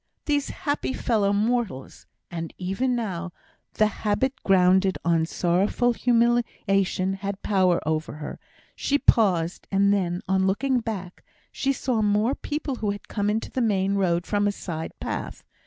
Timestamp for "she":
8.75-8.97, 11.51-11.71